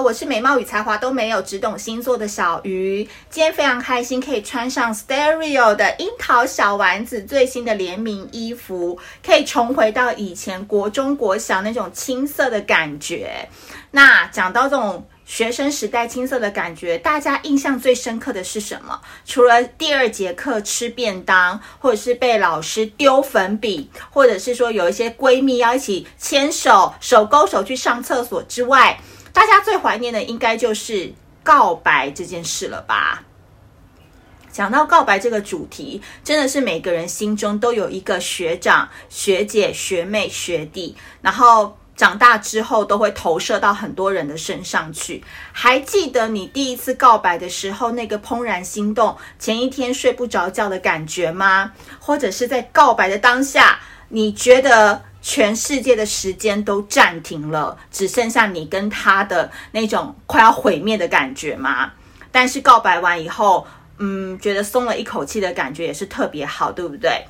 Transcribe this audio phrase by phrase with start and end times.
[0.00, 3.08] 我是美貌与才华都没有，只懂星座的小鱼。
[3.30, 13.48] 今天非常开心，可以穿上 Stereo 的樱桃小丸子最新的联名衣服，可以重回到以前国中国小那种青涩的感觉。
[13.90, 15.06] 那讲到这种。
[15.28, 18.98] 学生时代青涩的感觉，大家印象最深刻的是什么？
[19.26, 28.98] 除了第二节课吃便当，或者是被老师丢粉笔，或者是说有一些闺蜜要一起牵手手勾手去上厕所之外，
[29.38, 31.12] 大家最怀念的应该就是
[31.44, 33.22] 告白这件事了吧？
[34.50, 41.76] 讲到告白这个主题，真的是每个人心中都有一个学长、学姐、学妹、学弟，然后。
[41.98, 45.24] 长大之后都会投射到很多人的身上去。
[45.50, 51.72] 还记得你第一次告白的时候那个怦然心动，前一天睡不着觉的感觉吗？
[51.98, 61.92] 或者是在告白的当下，你觉得全世界的时间都暂停了，只剩下你跟他的那种快要毁灭的感觉吗？
[62.32, 63.66] 但是告白完以后，
[63.98, 67.26] 嗯，觉得松了一口气的感觉也是特别好，对不对？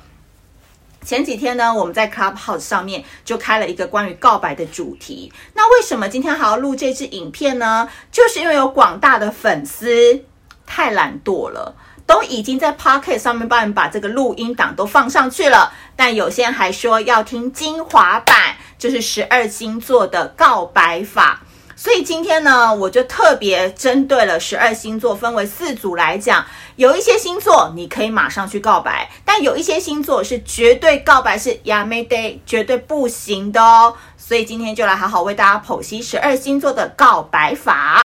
[1.03, 5.33] 前几天呢，我们在 Clubhouse 上面就开了一个关于告白的主题。
[5.53, 7.89] 那为什么今天还要录这支影片呢？
[8.13, 10.23] 就是因为有广大的粉丝
[10.65, 11.75] 太懒惰了，
[12.08, 21.40] 都已经在 Pocket 上面帮你把这个录音档都放上去了，但有些人还说要听精华版，就是十二星座的告白法。
[21.76, 26.44] 所以今天呢，我就特别针对了十二星座，分为四组来讲。
[26.76, 33.94] 有一些星座你可以马上去告白，但有一些星座是绝对告白是やめて，绝对不行的哦。
[34.16, 38.02] 所以今天就来好好为大家剖析十二星座的告白法。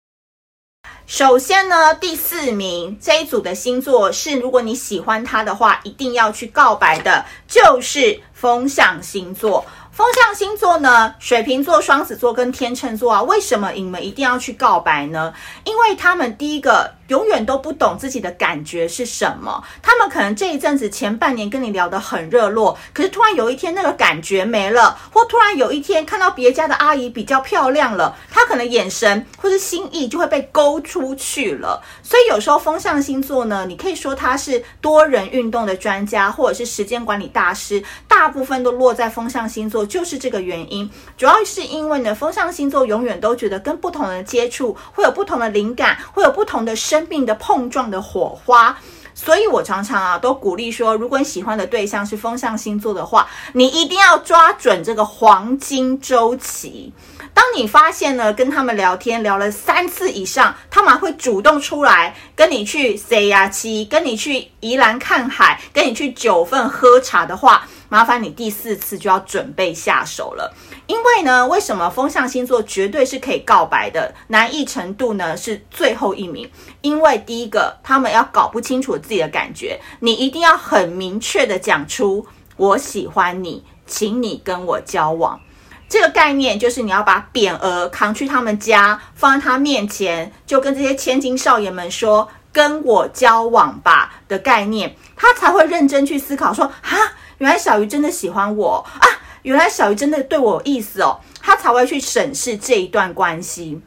[1.16, 9.66] 首先呢，第四名这一组的星座是，如果你喜欢他的话，一定要去告白的，就是风象星座。
[9.90, 15.34] 风象星座呢，水瓶座、双子座跟天秤座啊，为什么你们一定要去告白呢？
[15.64, 16.92] 因为他们第一个。
[17.10, 19.64] 永远都不懂自己的感觉是什么。
[19.84, 31.84] 他们可能这一阵子前半年跟你聊得很热络，可是突然有一天那个感觉没了，或突然有一天看到别家的阿姨比较漂亮了，他可能眼神或是心意就会被勾出去了。
[32.02, 40.90] 所以有时候风象星座呢，你可以说他是多人运动的专家，或者是时间管理大师，大部分都落在风象星座，就是这个原因。
[41.16, 48.78] 主要是因为呢，风象星座永远都觉得跟不同人接触会有不同的灵感，会有不同的生命的碰撞的火花，
[49.14, 56.92] 所以我常常啊都鼓励说，如果你喜欢的对象是风象星座的话，你一定要抓准这个黄金周期。
[57.36, 70.54] 当你发现呢，跟他们聊天聊了三次以上，他们会主动出来跟你去 say 呀七，跟你去宜兰看海，跟你去九份喝茶的话，麻烦你第四次就要准备下手了。
[70.88, 74.14] 因为呢，为什么风象星座绝对是可以告白的？
[74.28, 76.50] 难易程度呢是最后一名。
[76.82, 82.26] 因为第一个，他们要搞不清楚自己的感觉，你一定要很明确的讲出
[82.58, 85.40] “我喜欢你，请你跟我交往”
[85.88, 96.98] 这个概念，就是你要把匾额扛去他们家，放在他面前，就跟这些千金少爷们说“跟我交往吧”的概念，他才会认真去思考说：“哈，
[97.44, 99.06] 原来小鱼真的喜欢我啊！”
[99.44, 103.82] 原来小鱼真的对我有意思哦，他才会去审视这一段关系。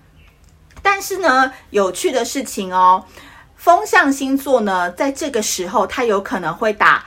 [0.82, 3.06] 但是呢，有趣的事情哦，
[3.56, 7.02] 风象星座呢，在这个时候他有可能会打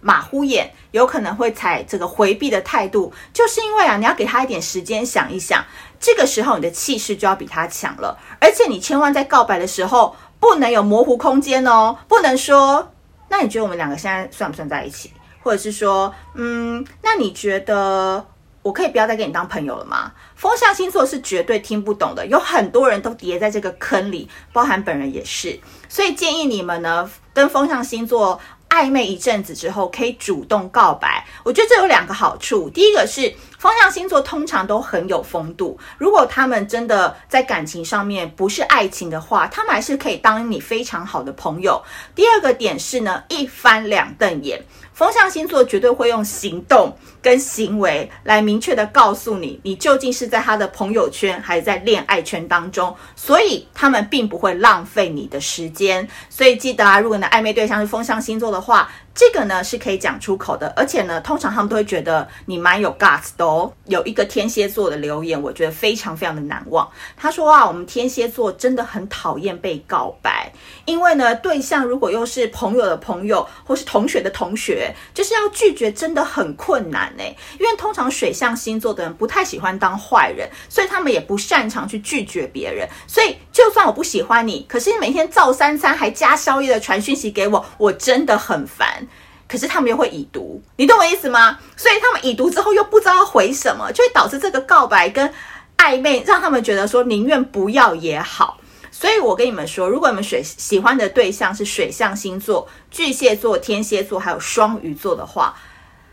[0.00, 5.64] 马虎眼，有可能会采这个回避的态度，就是因为啊，你要给他一点时间想一想，
[6.00, 12.90] 这个时候你的气势就要比他强了，而且你千万在告白的时候不能有模糊空间哦，不能说，
[13.28, 15.12] 那你觉得我们两个现在算不算在一起？
[15.44, 18.26] 或者是说，嗯，那你觉得
[18.62, 20.10] 我可以不要再跟你当朋友了吗？
[20.34, 25.60] 风象星座是绝对听不懂的，有很多人都跌在这个坑里，包含本人也是。
[25.86, 28.40] 所以建议你们呢，跟风象星座
[28.70, 31.26] 暧昧一阵子之后，可以主动告白。
[31.44, 41.82] 我觉得这有两个好处，第一个是风象星座通常都很有风度，如果他们真的在感情上面不是爱情的话，他们还是可以当你非常好的朋友。
[42.14, 44.64] 第二个点是呢，一翻两瞪眼。
[44.94, 56.08] 风象星座绝对会用行动跟行为来明确的告诉你，你究竟是在他的朋友圈还是在恋爱圈当中，所以他们并不会浪费你的时间。
[56.30, 63.72] 所以记得啊，如果你的暧昧对象是风象星座的话，这个呢是可以讲出口的，而且呢，通常他们都会觉得你蛮有 guts 的哦。
[63.86, 66.88] 有一个天蝎座的留言，我觉得非常非常的难忘。
[67.16, 70.52] 他说啊，我们天蝎座真的很讨厌被告白，
[70.84, 77.22] 因为呢，对象如果又是朋友的朋友或是同学的同学，就是要拒绝真的很困难呢。
[77.58, 82.88] 因为通常水象星座的人不太喜欢当坏人，所以他们也不擅长去拒绝别人。
[83.06, 89.06] 所以就算我不喜欢你，可是你每天照三餐还加宵夜的传讯息给我，我真的很烦。
[89.46, 91.58] 可是他们又会已读，你懂我意思吗？
[91.76, 95.32] 所以他们已读之后又不知道回什么，就会导致这个告白跟
[95.76, 98.58] 暧昧让他们觉得说宁愿不要也好。
[98.96, 105.56] 所以我跟你们说，如果你们水喜欢的对象是水象星座、巨蟹座、天蝎座还有双鱼座的话，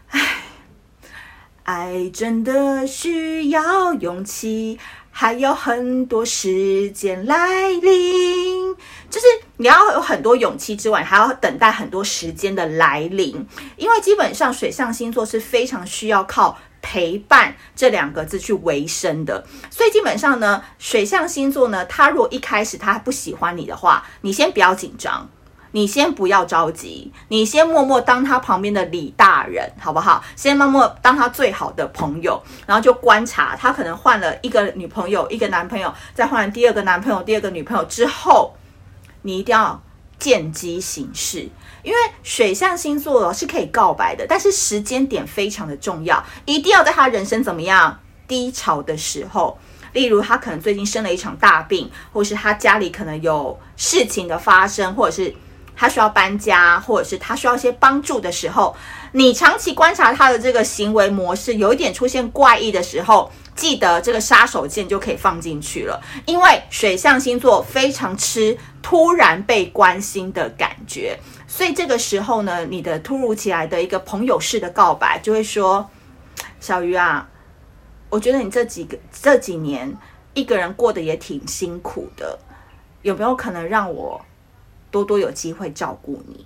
[0.09, 0.43] 唉，
[1.61, 4.79] 爱真的需要勇气。
[5.13, 8.73] 还有很多时间来临，
[9.09, 9.25] 就是
[9.57, 13.45] 你要有很多勇气之外，还要等待很多时间的来临。
[13.75, 25.29] 因为基本上水象星座是非常需要靠陪伴这两个字去维生的，所以基本上呢，水象星座呢，他如果一开始他不喜欢你的话，你先不要紧张。
[25.73, 30.21] 你先不要着急，你先默默当他旁边的李大人，好不好？
[30.35, 38.53] 先默默当他最好的朋友，然后就观察他可能换了一个女朋友、一个男朋友，再换第二个男朋友、第二个女朋友之后，
[39.21, 39.81] 你一定要
[40.21, 41.49] 见机行事，
[41.81, 49.57] 因为水象星座是可以告白的，但是时间点非常的重要，一定要在他人生怎么样低潮的时候。
[49.93, 55.33] 例如，他可能最近生了一场大病，或是他家里可能有事情的发生，或者是。
[55.75, 58.75] 他需要搬家，或者是他需要一些帮助的时候，
[59.13, 65.99] 你长期观察他的这个行为模式，有一点出现怪异的时候，记得这个杀手锏就可以放进去了。
[66.25, 75.89] 因为水象星座非常吃突然被关心的感觉，所以这个时候呢，你的突如其来的一个朋友式的告白，就会说
[76.59, 77.27] ：“小鱼啊，
[78.09, 79.91] 我觉得你这几个这几年
[80.33, 82.37] 一个人过得也挺辛苦的，
[83.01, 84.21] 有没有可能让我？”
[84.91, 86.45] 多多有机会照顾你，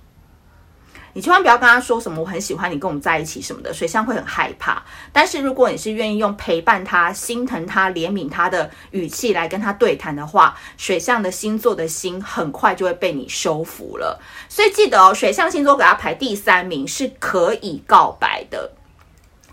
[1.14, 4.84] 你千万不要跟他说什么“我很喜欢你，跟我们在一起”什么的，水象会很害怕。
[5.12, 14.22] 但是如果你是愿意用陪伴他、心疼他、怜悯他的语气来跟他对谈的话，水象的星座的心很快就会被你收服了。
[14.48, 18.74] 所以记得哦，水象星座给他排第三名是可以告白的，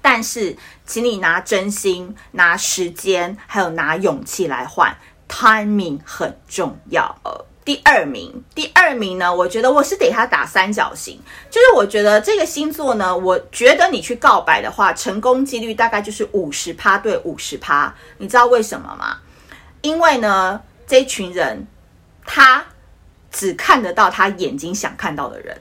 [0.03, 4.97] 但是请你拿真心、拿时间还有拿勇气来换
[5.29, 7.17] ，timing 很重要。
[7.65, 9.33] 第二名，第二名呢？
[9.33, 17.95] 我觉得我是给他打三角形，就是我觉得这个星座呢，我觉得你去告白的话，成功几率大概就是五十趴对五十趴。
[18.19, 19.19] 你知道为什么吗？
[19.81, 21.67] 因为呢，这群人
[22.25, 22.65] 他
[23.31, 25.61] 只看得到他眼睛想看到的人，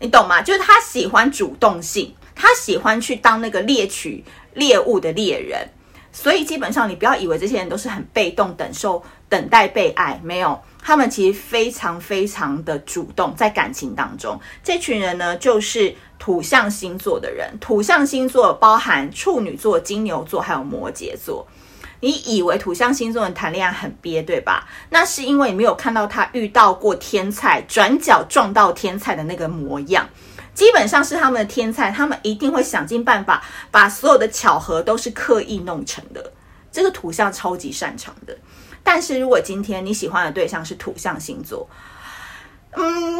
[0.00, 0.42] 你懂吗？
[0.42, 4.24] 就是他喜欢主动性，他喜欢去当那个猎取
[4.54, 5.68] 猎物的猎人，
[6.18, 9.02] 所以基本上你不要以为这些人都是很被动等受。
[9.28, 17.58] 等待被爱，没有，他们其实非常非常的主动，在感情当中，这群人呢，就是土象星座的人。
[17.60, 21.44] 土象星座包含处女座、金牛座，还有摩羯座。
[21.98, 24.68] 你以为土象星座人谈恋爱很憋，对吧？
[24.90, 30.08] 那是因为你没有看到他遇到过天才，转角撞到天才的那个模样。
[30.56, 36.32] 基本上是他们的天菜，他们一定会想尽办法，把所有的巧合都是刻意弄成的。
[36.72, 38.34] 这个土象超级擅长的。
[38.82, 41.68] 但是如果今天你喜欢的对象是土象星座，
[42.72, 43.18] 嗯，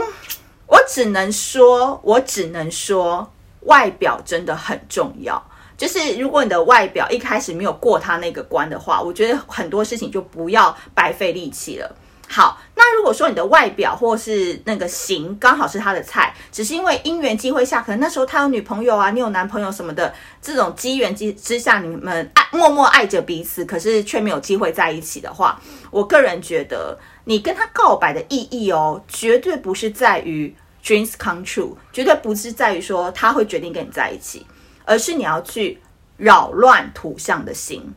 [0.66, 3.30] 我只能说，我只能说，
[3.60, 5.50] 外表真的很重要。
[5.76, 11.96] 就是如果你的外表一开始没有过他那个关的话，我觉得很多事情就不要白费力气了。
[12.28, 30.54] 好，那如果说你的外表或是那个型刚好是他的菜，只是因为因缘机会下，可能那时候他有女朋友啊，你有男朋友什么的，这种机缘之之下，你们爱默默爱着彼此，可是却没有机会在一起的话，我个人觉得你跟他告白的意义哦，绝对不是在于
[30.84, 34.44] dreams come true，绝对不是在于说他会决定跟你在一起，
[34.84, 35.80] 而是你要去
[36.16, 37.94] 扰乱土象的心。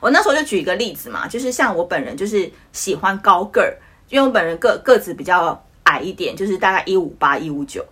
[0.00, 3.76] 我那时候就举一个例子嘛，就是像我本人就是喜欢高个儿，
[4.08, 7.84] 因为我本人个个子比较矮一点，就是大概一五八一五九，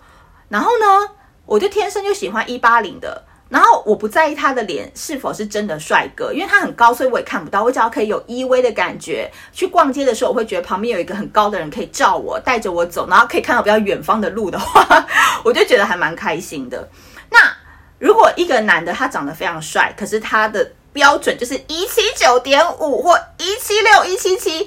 [0.49, 1.09] 然后呢，
[1.47, 15.07] 我就天生就喜欢一八零的，然后我不在意他的脸是否是真的帅哥，因为他很高，所以我也看不到，我只要可以有依偎的感觉，去逛街的时候，我会觉得旁边有一个很高的人可以照我，带着我走，然后可以看到比较远方的路的话，
[15.45, 16.89] 我就觉得还蛮开心的。
[17.31, 17.39] 那
[17.99, 24.67] 如果一个男的他长得非常帅，可是他的标准就是一七九点五或一七六一七七，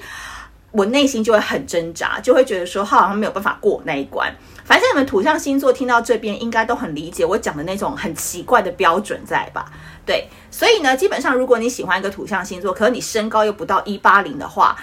[0.69, 4.31] 我内心就会很挣扎，就会觉得说他好像没有办法过那一关。
[4.65, 9.71] 反正你们土象星座听到这边，应该都很理解我讲的那种很奇怪的标准在吧？
[10.05, 14.77] 对，所以呢，基本上如果你喜欢一个土象星座，可是你身高又不到一八零的话，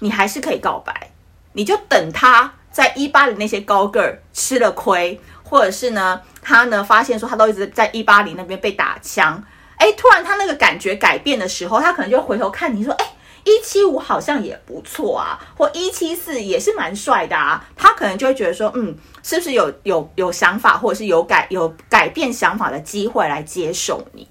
[0.00, 1.10] 你还是可以告白。
[1.54, 9.42] 你就等他在一八零那些高个儿吃了亏，或者是呢，他呢发现说他都一直在一八零那边被打枪，
[9.82, 13.04] 哎，突然他那个感觉改变的时候，他可能就回头看你说，哎，
[13.42, 24.28] 一七五好像也不错啊，或一七四也是蛮帅的啊，他可能就会觉得说，嗯，是不是有有有想法，或者是有改有改变想法的机会来接受你？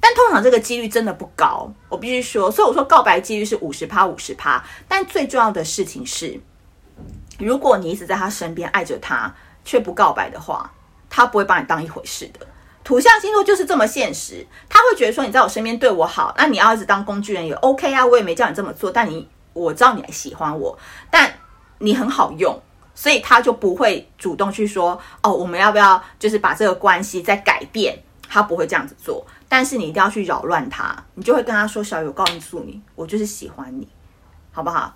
[0.00, 4.62] 但通常这个几率真的不高，我必须说，所以我说告白几率是五十趴五十趴。
[4.86, 6.38] 但最重要的事情是，
[7.38, 10.70] 如果你一直在他身边爱着他，却不告白的话，
[11.08, 12.46] 他不会把你当一回事的。
[12.84, 18.90] 土象星座就是这么现实，他会觉得说你在我身边对我好，那你要一直当工具人也 OK 啊，我也没叫你这么做。
[18.90, 20.78] 但你我知道你喜欢我，
[21.10, 21.32] 但
[21.78, 22.56] 你很好用，
[22.94, 27.98] 所以他就不会主动去说哦，我们要不要就是把这个关系再改变？
[28.28, 29.26] 他不会这样子做。
[29.48, 33.86] 但是你一定要去扰乱他，你就会跟他说：“小鱼，我告诉你，我就是喜欢你，
[34.50, 34.92] 好不好？”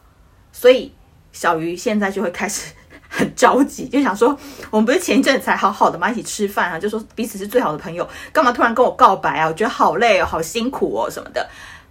[0.53, 0.93] 所以
[1.31, 2.73] 小鱼现在就会开始
[3.09, 4.39] 很着急，就想说
[4.71, 6.11] ：“我们不是前一阵才好好的吗？
[6.11, 9.49] 一起吃饭啊，就说彼此是最好的朋友，干嘛突然跟我告白啊？
[9.49, 11.49] 我觉得好累哦，好辛苦哦，什么的。”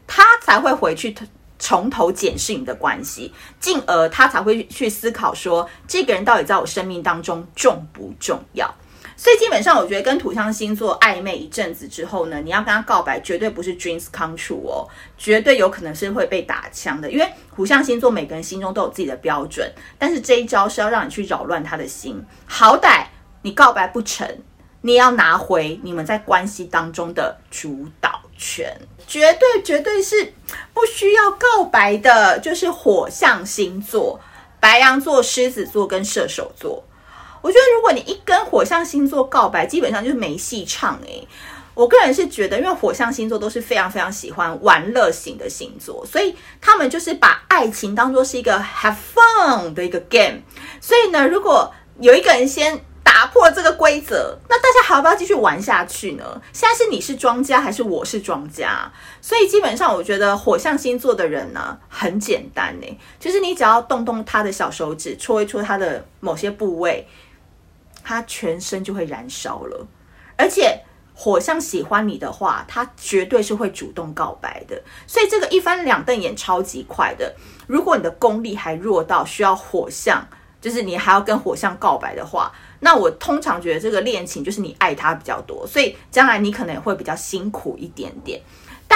[0.08, 1.14] 他才会回去
[1.60, 8.74] 从头检视你的关系，进而他才会去思考说：“这个人到底在我生命当中重不重要？”
[9.20, 17.10] 所以基本上，我觉得跟土象星座暧昧一阵子之后呢，你要跟他告白，绝对不是 dreams come true 哦，绝对有可能是会被打枪的。
[17.10, 22.24] 因为土象星座每个人心中都有自己的标准，但是这一招是要让你去扰乱他的心。
[22.46, 23.06] 好歹
[23.42, 24.38] 你告白不成，
[24.82, 28.72] 你也要拿回你们在关系当中的主导权。
[29.08, 30.32] 绝对绝对是
[30.76, 34.20] 不需要告白的，就是火象星座：
[34.60, 36.84] 白羊座、狮子座跟射手座。
[37.48, 41.26] 我觉得，如果你一跟火象星座告白，基本上就是没戏唱诶。
[41.74, 50.42] 我个人是觉得，因为火象星座都是非常非常喜欢玩乐型的星座，所以他们就是把爱情当做是一个 have fun 的一个 game。
[50.82, 56.42] 所以呢，如果有一个人先打破这个规则，那大家还要不要继续玩下去呢？
[56.52, 58.92] 现在是你是庄家还是我是庄家？
[59.22, 67.08] 所以基本上，我觉得火象星座的人呢，很简单诶，就是你只要动动他的小手指，戳一戳他的某些部位。
[68.08, 69.86] 他全身就会燃烧了，
[70.38, 70.80] 而且
[71.14, 74.82] 火象喜欢你的话，他绝对是会主动告白的。
[75.06, 77.36] 所以这个一翻两瞪眼超级快的。
[77.68, 80.26] 如果你的功力还弱到需要火象，
[80.62, 82.50] 就是你还要跟火象告白的话，
[82.80, 88.42] 那我通常觉得这个恋情就是你爱他比较多，所以将来你可能也会比较辛苦一点点。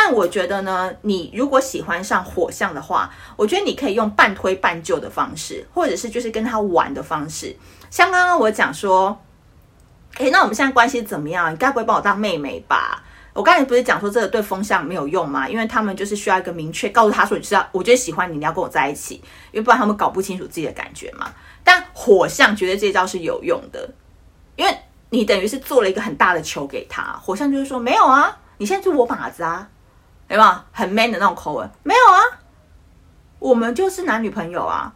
[0.04, 7.56] 但我觉得呢，你如果喜欢上火象的话，我觉得你可以用半推半就的方式，或者是就是跟他玩的方式。
[7.92, 9.22] 像刚刚我讲说，
[10.18, 11.54] 诶，那我们现在关系怎么样？
[11.54, 13.04] 你该不会把我当妹妹吧？
[13.34, 15.48] 我刚才不是讲说这个对风象没有用吗？
[15.48, 21.32] 因为他们就是需要一个明确告诉他说，你知道，我就是喜欢你，你要跟我在一起，因为不然他们搞不清楚自己的感觉嘛。
[21.64, 23.88] 但火象觉得这招是有用的，
[24.56, 24.76] 因为
[25.12, 27.04] 你等于是做了一个很大的球给他。
[27.22, 29.70] 火象就是说，没有啊，你现在就我靶子啊，
[30.32, 30.66] 对吧？
[30.72, 32.20] 很 man 的那种口吻，没有啊，
[33.40, 34.94] 我们就是男女朋友啊，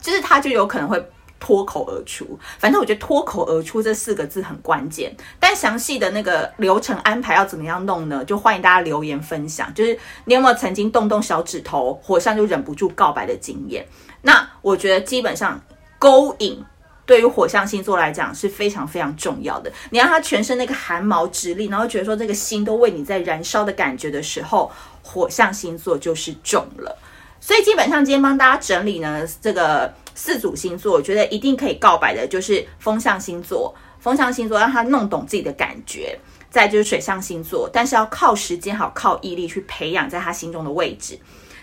[0.00, 1.10] 就是他就有可能会。
[1.38, 2.26] 脱口而出，
[2.58, 5.14] 反正我觉得脱口而出这四个字很关键。
[5.38, 8.24] 但详细的那个流程安排要怎么样弄呢？
[8.24, 9.72] 就欢迎大家留言分享。
[9.74, 13.86] 就是你有没有曾经动动小指头，火上就忍不住告白的经验？
[14.22, 15.60] 那我觉得基本上
[15.98, 16.64] 勾引
[17.06, 19.72] 对于火象星座来讲是非常非常重要的。
[19.88, 24.70] 你让他全身那个汗毛直立，然后觉得说这个心都为你在燃烧的感觉的时候，
[25.02, 26.98] 火象星座就是中了。
[27.40, 29.94] 所以基本上今天帮大家整理呢，这个。
[30.18, 33.74] 四组星座，我觉得一定可以告白的，就是风象星座。
[34.00, 41.18] 风象星座让他弄懂自己的感觉，再就是水象星座，但是要靠时间，好靠毅力去培养在他心中的位置。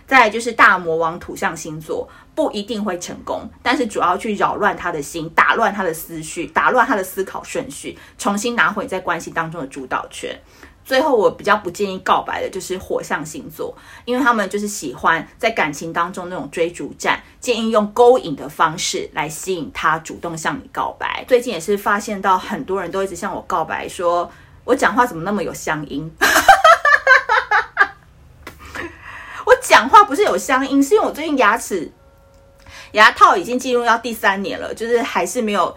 [0.05, 10.39] 再就是大魔王土象星座，不一定会成功，但是主要去扰乱他的心，打乱他的思绪，打乱他的思考顺序，重新拿回在关系当中的主导权。
[10.85, 13.73] 最后，我比较不建议告白的就是火象星座，
[14.03, 21.23] 因为他们就是喜欢在感情当中那种追逐战，建议用勾引的方式来吸引他主动向你告白。
[21.25, 24.29] 最近也是发现到很多人都一直向我告白，说
[24.65, 26.11] 我讲话怎么那么有乡音？
[29.45, 31.89] 我讲话不是有乡音，是因为我最近牙齿
[32.93, 35.75] 牙套已经进入到第三年了，就是还是没有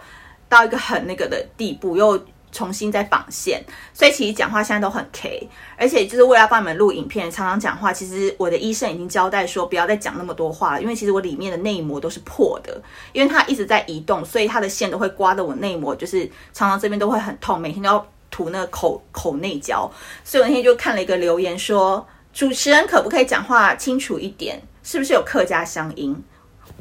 [0.49, 2.19] 到一个很那个的地步，又。
[2.49, 3.61] 重新再绑线，
[3.93, 5.47] 所以其实讲话现在都很 K，
[5.77, 7.91] 而且就是为了要帮你们录影片，常常讲话。
[7.91, 12.81] 其实我的医生已经交代说，不要再讲那么多话了，因为其实我里面的内膜都是破的，
[13.11, 19.91] 因为它一直在移动，所以它的线都会刮得我内膜，就是常常这边都会很痛，每天都要涂那个口口内胶。
[20.23, 24.59] 所以我那天就看了一个留言说，主持人可不可以讲话清楚一点？
[24.81, 26.15] 是不是有客家乡音？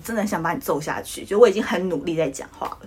[0.07, 2.79] 真的想把你揍下去，就我已经很努力在讲话了。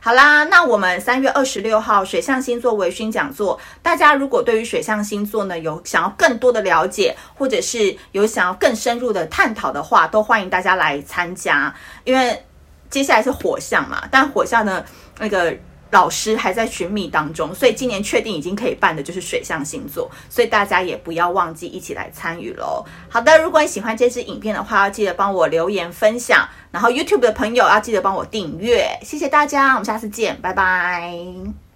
[0.00, 11.74] 好啦，那我们三月二十六号水象星座微醺讲座，大家如果对于水象星座呢有想要更多的了解，或者是有想要更深入的探讨的话，都欢迎大家来参加。
[12.04, 12.44] 因为
[12.90, 14.84] 接下来是火象嘛，但火象呢
[15.18, 15.56] 那个。
[15.92, 22.84] 老师还在寻觅当中，所以今年确定已经可以办的就是水象星座，所以大家也不要忘记一起来参与喽。
[23.08, 31.71] 好的，如果你喜欢这支影片的话，要记得帮我留言分享，然后 YouTube 的朋友要记得帮我订阅，谢谢大家，我们下次见，拜拜。